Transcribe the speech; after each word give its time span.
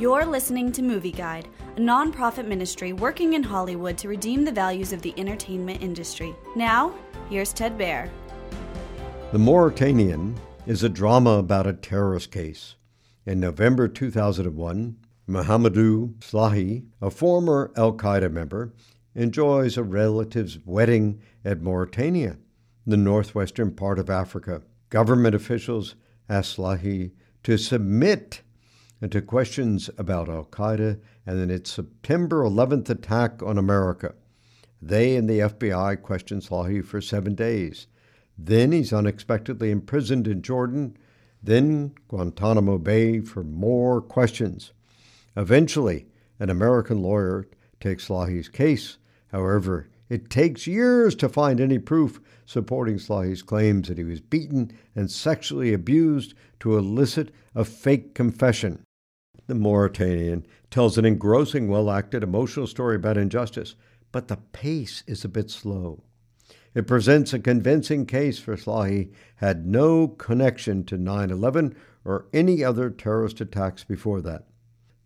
You're 0.00 0.24
listening 0.24 0.72
to 0.72 0.82
Movie 0.82 1.12
Guide, 1.12 1.46
a 1.76 1.78
nonprofit 1.78 2.46
ministry 2.46 2.94
working 2.94 3.34
in 3.34 3.42
Hollywood 3.42 3.98
to 3.98 4.08
redeem 4.08 4.46
the 4.46 4.50
values 4.50 4.94
of 4.94 5.02
the 5.02 5.12
entertainment 5.18 5.82
industry. 5.82 6.34
Now, 6.56 6.94
here's 7.28 7.52
Ted 7.52 7.76
Baehr. 7.76 8.08
The 9.30 9.38
Mauritanian 9.38 10.36
is 10.66 10.82
a 10.82 10.88
drama 10.88 11.32
about 11.32 11.66
a 11.66 11.74
terrorist 11.74 12.32
case. 12.32 12.76
In 13.26 13.40
November 13.40 13.88
2001, 13.88 14.96
Mohamedou 15.28 16.14
Slahi, 16.14 16.86
a 17.02 17.10
former 17.10 17.70
Al 17.76 17.92
Qaeda 17.92 18.32
member, 18.32 18.72
enjoys 19.14 19.76
a 19.76 19.82
relative's 19.82 20.60
wedding 20.64 21.20
at 21.44 21.60
Mauritania, 21.60 22.38
the 22.86 22.96
northwestern 22.96 23.72
part 23.72 23.98
of 23.98 24.08
Africa. 24.08 24.62
Government 24.88 25.34
officials 25.34 25.94
ask 26.26 26.56
Slahi 26.56 27.10
to 27.42 27.58
submit 27.58 28.40
to 29.08 29.22
questions 29.22 29.88
about 29.96 30.28
Al 30.28 30.44
Qaeda 30.44 31.00
and 31.26 31.38
then 31.38 31.50
its 31.50 31.72
September 31.72 32.42
11th 32.42 32.90
attack 32.90 33.42
on 33.42 33.56
America. 33.56 34.14
They 34.82 35.16
and 35.16 35.28
the 35.28 35.40
FBI 35.40 36.02
question 36.02 36.40
Slahi 36.40 36.84
for 36.84 37.00
seven 37.00 37.34
days. 37.34 37.86
Then 38.36 38.72
he's 38.72 38.92
unexpectedly 38.92 39.70
imprisoned 39.70 40.26
in 40.26 40.42
Jordan, 40.42 40.96
then 41.42 41.94
Guantanamo 42.08 42.78
Bay 42.78 43.20
for 43.20 43.42
more 43.42 44.00
questions. 44.00 44.72
Eventually, 45.36 46.06
an 46.38 46.50
American 46.50 47.02
lawyer 47.02 47.46
takes 47.80 48.08
Slahi's 48.08 48.48
case. 48.48 48.98
However, 49.28 49.88
it 50.08 50.28
takes 50.28 50.66
years 50.66 51.14
to 51.16 51.28
find 51.28 51.60
any 51.60 51.78
proof 51.78 52.20
supporting 52.44 52.96
Slahi's 52.96 53.42
claims 53.42 53.88
that 53.88 53.98
he 53.98 54.04
was 54.04 54.20
beaten 54.20 54.72
and 54.96 55.10
sexually 55.10 55.72
abused 55.72 56.34
to 56.60 56.76
elicit 56.76 57.32
a 57.54 57.64
fake 57.64 58.14
confession. 58.14 58.82
The 59.50 59.56
Mauritanian 59.56 60.46
tells 60.70 60.96
an 60.96 61.04
engrossing, 61.04 61.66
well 61.66 61.90
acted, 61.90 62.22
emotional 62.22 62.68
story 62.68 62.94
about 62.94 63.16
injustice, 63.16 63.74
but 64.12 64.28
the 64.28 64.36
pace 64.36 65.02
is 65.08 65.24
a 65.24 65.28
bit 65.28 65.50
slow. 65.50 66.04
It 66.72 66.86
presents 66.86 67.32
a 67.32 67.40
convincing 67.40 68.06
case 68.06 68.38
for 68.38 68.54
Slahi 68.54 69.10
had 69.34 69.66
no 69.66 70.06
connection 70.06 70.84
to 70.84 70.96
9 70.96 71.32
11 71.32 71.74
or 72.04 72.28
any 72.32 72.62
other 72.62 72.90
terrorist 72.90 73.40
attacks 73.40 73.82
before 73.82 74.20
that. 74.20 74.46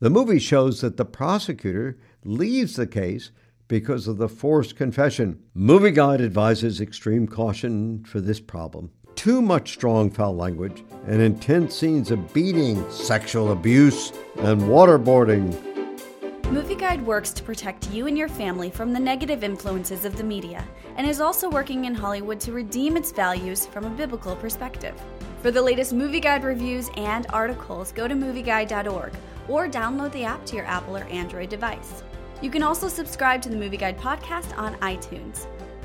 The 0.00 0.10
movie 0.10 0.38
shows 0.38 0.82
that 0.82 0.98
the 0.98 1.06
prosecutor 1.06 1.96
leaves 2.22 2.76
the 2.76 2.86
case 2.86 3.30
because 3.66 4.06
of 4.06 4.18
the 4.18 4.28
forced 4.28 4.76
confession. 4.76 5.42
Movie 5.54 5.90
Guide 5.90 6.20
advises 6.20 6.82
extreme 6.82 7.26
caution 7.26 8.04
for 8.04 8.20
this 8.20 8.40
problem. 8.40 8.90
Too 9.24 9.40
much 9.40 9.72
strong 9.72 10.10
foul 10.10 10.36
language 10.36 10.84
and 11.06 11.22
intense 11.22 11.74
scenes 11.74 12.10
of 12.10 12.34
beating, 12.34 12.84
sexual 12.90 13.52
abuse, 13.52 14.12
and 14.40 14.60
waterboarding 14.60 15.48
Movie 16.50 16.74
Guide 16.74 17.00
works 17.06 17.32
to 17.32 17.42
protect 17.42 17.90
you 17.90 18.06
and 18.06 18.18
your 18.18 18.28
family 18.28 18.68
from 18.68 18.92
the 18.92 19.00
negative 19.00 19.42
influences 19.42 20.04
of 20.04 20.14
the 20.18 20.22
media 20.22 20.62
and 20.98 21.06
is 21.06 21.22
also 21.22 21.48
working 21.48 21.86
in 21.86 21.94
Hollywood 21.94 22.38
to 22.40 22.52
redeem 22.52 22.98
its 22.98 23.12
values 23.12 23.64
from 23.64 23.86
a 23.86 23.96
biblical 23.96 24.36
perspective. 24.36 24.94
For 25.40 25.50
the 25.50 25.62
latest 25.62 25.94
Movie 25.94 26.20
Guide 26.20 26.44
reviews 26.44 26.90
and 26.98 27.26
articles, 27.30 27.92
go 27.92 28.06
to 28.06 28.14
movieguide.org 28.14 29.14
or 29.48 29.68
download 29.68 30.12
the 30.12 30.24
app 30.24 30.44
to 30.44 30.56
your 30.56 30.66
Apple 30.66 30.98
or 30.98 31.04
Android 31.04 31.48
device. 31.48 32.02
You 32.42 32.50
can 32.50 32.62
also 32.62 32.88
subscribe 32.88 33.40
to 33.40 33.48
the 33.48 33.56
Movie 33.56 33.78
Guide 33.78 33.96
podcast 33.96 34.54
on 34.58 34.74
iTunes. 34.80 35.46